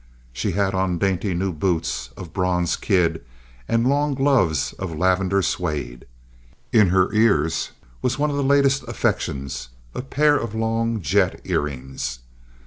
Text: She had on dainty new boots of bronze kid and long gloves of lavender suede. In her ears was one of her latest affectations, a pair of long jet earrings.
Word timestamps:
She 0.33 0.53
had 0.53 0.73
on 0.73 0.97
dainty 0.97 1.35
new 1.35 1.53
boots 1.53 2.09
of 2.17 2.33
bronze 2.33 2.75
kid 2.75 3.23
and 3.67 3.87
long 3.87 4.15
gloves 4.15 4.73
of 4.79 4.97
lavender 4.97 5.43
suede. 5.43 6.07
In 6.73 6.87
her 6.87 7.13
ears 7.13 7.73
was 8.01 8.17
one 8.17 8.31
of 8.31 8.35
her 8.35 8.41
latest 8.41 8.81
affectations, 8.87 9.69
a 9.93 10.01
pair 10.01 10.37
of 10.37 10.55
long 10.55 11.01
jet 11.03 11.39
earrings. 11.43 12.17